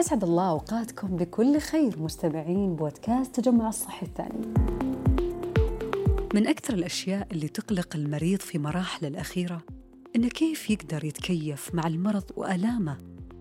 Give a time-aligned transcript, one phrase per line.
[0.00, 4.54] أسعد الله أوقاتكم بكل خير مستمعين بودكاست تجمع الصحي الثاني.
[6.34, 9.62] من أكثر الأشياء اللي تقلق المريض في مراحله الأخيرة
[10.16, 12.98] إنه كيف يقدر يتكيف مع المرض وآلامه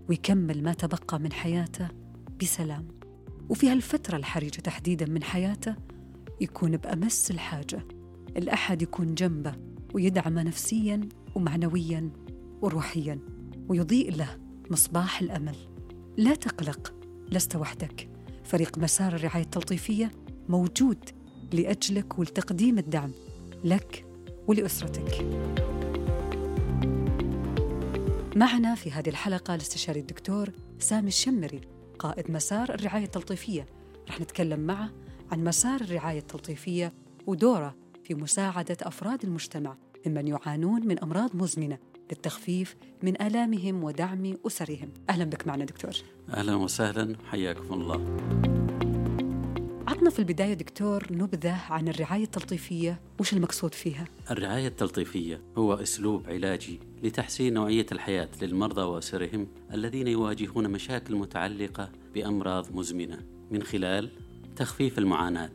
[0.09, 1.87] ويكمل ما تبقى من حياته
[2.41, 2.87] بسلام.
[3.49, 5.75] وفي هالفترة الحرجة تحديدا من حياته
[6.41, 7.87] يكون بأمس الحاجة
[8.37, 9.55] الأحد يكون جنبه
[9.93, 12.09] ويدعمه نفسيا ومعنويا
[12.61, 13.19] وروحيا
[13.69, 14.37] ويضيء له
[14.71, 15.76] مصباح الأمل.
[16.17, 16.93] لا تقلق
[17.31, 18.09] لست وحدك.
[18.43, 20.11] فريق مسار الرعاية التلطيفية
[20.49, 21.09] موجود
[21.53, 23.11] لأجلك ولتقديم الدعم
[23.63, 24.05] لك
[24.47, 25.21] ولأسرتك.
[28.35, 30.49] معنا في هذه الحلقة الاستشاري الدكتور
[30.79, 31.61] سامي الشمري
[31.99, 33.65] قائد مسار الرعاية التلطيفية.
[34.09, 34.89] رح نتكلم معه
[35.31, 36.93] عن مسار الرعاية التلطيفية
[37.27, 41.77] ودوره في مساعدة أفراد المجتمع ممن يعانون من أمراض مزمنة
[42.11, 44.89] للتخفيف من آلامهم ودعم أسرهم.
[45.09, 45.91] أهلا بك معنا دكتور.
[46.33, 47.15] أهلا وسهلا.
[47.31, 48.17] حياكم الله.
[49.87, 52.99] عطنا في البداية دكتور نبذة عن الرعاية التلطيفية.
[53.19, 60.69] وش المقصود فيها؟ الرعاية التلطيفية هو أسلوب علاجي لتحسين نوعية الحياة للمرضى وأسرهم الذين يواجهون
[60.69, 63.19] مشاكل متعلقة بأمراض مزمنة
[63.51, 64.09] من خلال
[64.55, 65.51] تخفيف المعاناة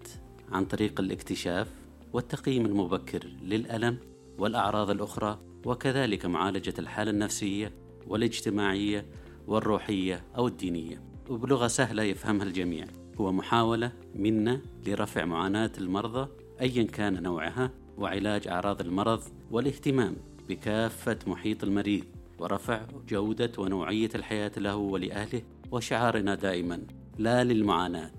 [0.53, 1.69] عن طريق الاكتشاف
[2.13, 3.99] والتقييم المبكر للألم
[4.39, 7.73] والأعراض الأخرى وكذلك معالجة الحالة النفسية
[8.07, 9.07] والاجتماعية
[9.47, 11.03] والروحية أو الدينية.
[11.31, 12.87] وبلغة سهلة يفهمها الجميع.
[13.21, 16.29] هو محاولة منا لرفع معاناة المرضى
[16.61, 20.17] أيا كان نوعها وعلاج أعراض المرض والاهتمام
[20.49, 22.05] بكافة محيط المريض
[22.39, 26.83] ورفع جودة ونوعية الحياة له ولأهله وشعارنا دائما
[27.19, 28.19] لا للمعاناة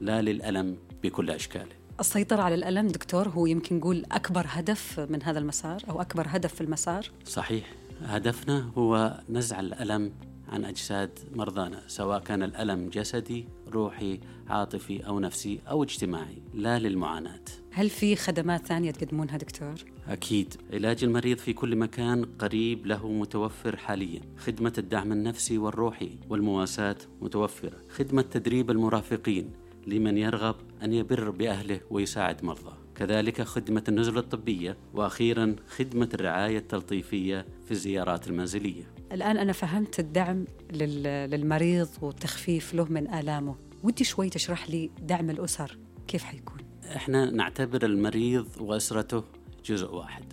[0.00, 1.77] لا للألم بكل أشكاله.
[2.00, 6.54] السيطرة على الألم دكتور هو يمكن نقول أكبر هدف من هذا المسار أو أكبر هدف
[6.54, 7.72] في المسار؟ صحيح.
[8.02, 10.12] هدفنا هو نزع الألم
[10.48, 17.40] عن أجساد مرضانا سواء كان الألم جسدي روحي عاطفي أو نفسي أو اجتماعي لا للمعاناة.
[17.72, 19.74] هل في خدمات ثانية تقدمونها دكتور؟
[20.08, 20.54] أكيد.
[20.72, 24.20] علاج المريض في كل مكان قريب له متوفر حاليا.
[24.36, 27.76] خدمة الدعم النفسي والروحي والمواساة متوفرة.
[27.90, 29.50] خدمة تدريب المرافقين.
[29.88, 32.76] لمن يرغب أن يبر بأهله ويساعد مرضاه.
[32.94, 38.82] كذلك خدمة النزل الطبية وأخيرا خدمة الرعاية التلطيفية في الزيارات المنزلية.
[39.12, 43.56] الآن أنا فهمت الدعم للمريض والتخفيف له من آلامه.
[43.82, 45.78] ودي شوي تشرح لي دعم الأسر
[46.08, 46.58] كيف حيكون؟
[46.96, 49.24] إحنا نعتبر المريض وأسرته
[49.64, 50.24] جزء واحد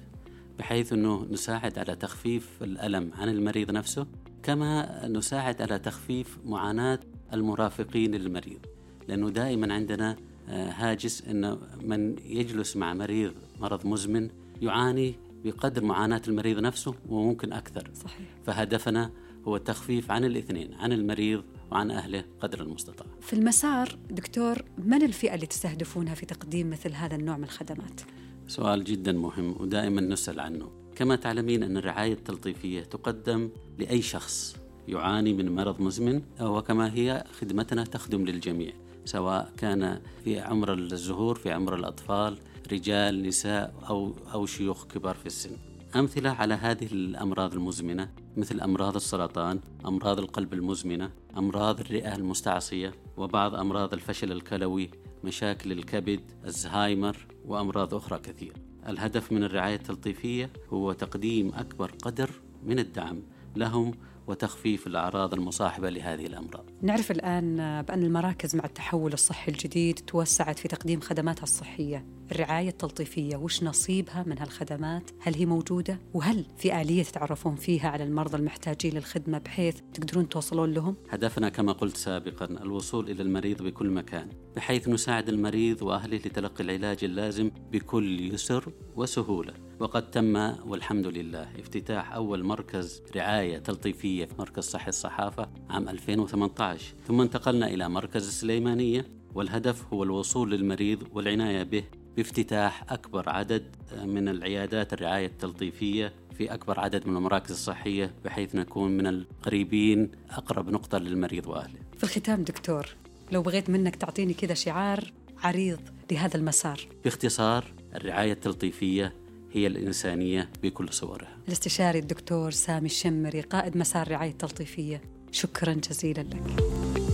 [0.59, 4.07] بحيث أنه نساعد على تخفيف الألم عن المريض نفسه
[4.43, 6.99] كما نساعد على تخفيف معاناة
[7.33, 8.65] المرافقين للمريض.
[9.07, 10.15] لأنه دائما عندنا
[10.49, 14.29] آه، هاجس أن من يجلس مع مريض مرض مزمن
[14.61, 18.27] يعاني بقدر معاناة المريض نفسه وممكن أكثر صحيح.
[18.45, 19.11] فهدفنا
[19.47, 25.35] هو التخفيف عن الاثنين عن المريض وعن أهله قدر المستطاع في المسار دكتور من الفئة
[25.35, 28.01] اللي تستهدفونها في تقديم مثل هذا النوع من الخدمات؟
[28.47, 33.49] سؤال جدا مهم ودائما نسأل عنه كما تعلمين أن الرعاية التلطيفية تقدم
[33.79, 34.55] لأي شخص
[34.87, 38.73] يعاني من مرض مزمن وكما هي خدمتنا تخدم للجميع
[39.05, 42.37] سواء كان في عمر الزهور في عمر الأطفال
[42.71, 45.57] رجال نساء أو, أو شيوخ كبار في السن.
[45.95, 53.55] أمثلة على هذه الأمراض المزمنة مثل أمراض السرطان أمراض القلب المزمنة أمراض الرئة المستعصية وبعض
[53.55, 54.89] أمراض الفشل الكلوي
[55.23, 58.53] مشاكل الكبد الزهايمر وأمراض أخرى كثير
[58.87, 62.29] الهدف من الرعاية التلطيفية هو تقديم أكبر قدر
[62.63, 63.21] من الدعم
[63.55, 63.91] لهم
[64.27, 66.65] وتخفيف الأعراض المصاحبة لهذه الأمراض.
[66.81, 72.05] نعرف الآن بأن المراكز مع التحول الصحي الجديد توسعت في تقديم خدماتها الصحية.
[72.31, 78.03] الرعاية التلطيفية وش نصيبها من هالخدمات؟ هل هي موجودة؟ وهل في آلية تتعرفون فيها على
[78.03, 83.89] المرضى المحتاجين للخدمة بحيث تقدرون توصلون لهم؟ هدفنا كما قلت سابقا الوصول إلى المريض بكل
[83.89, 89.53] مكان بحيث نساعد المريض وأهله لتلقي العلاج اللازم بكل يسر وسهولة.
[89.79, 90.35] وقد تم
[90.69, 97.67] والحمد لله افتتاح أول مركز رعاية تلطيفية في مركز صحي الصحافة عام 2018 ثم انتقلنا
[97.67, 101.83] إلى مركز السليمانية والهدف هو الوصول للمريض والعناية به
[102.17, 108.91] بافتتاح أكبر عدد من العيادات الرعاية التلطيفية في أكبر عدد من المراكز الصحية بحيث نكون
[108.91, 111.79] من القريبين أقرب نقطة للمريض وأهله.
[111.97, 112.85] في الختام دكتور
[113.31, 115.11] لو بغيت منك تعطيني كذا شعار
[115.43, 115.79] عريض
[116.11, 116.79] لهذا المسار.
[117.03, 117.65] باختصار
[117.95, 119.13] الرعاية التلطيفية
[119.55, 121.37] هي الإنسانية بكل صورها.
[121.47, 125.01] الاستشاري الدكتور سامي الشمري قائد مسار رعاية تلطيفية.
[125.31, 127.04] شكرا جزيلا لك.